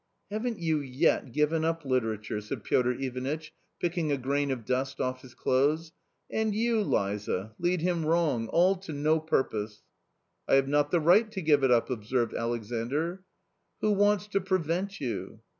[0.31, 5.21] "Haven't you yet given up literature?" said Piotr Ivanitch, picking a grain of dust off
[5.21, 5.91] his clothes;"
[6.31, 9.83] and you, Liza, lead him wrong— all to no purpose!""
[10.49, 13.21] I have not the right to give it up," observed Alexandr."
[13.81, 15.41] Who wants to prevent you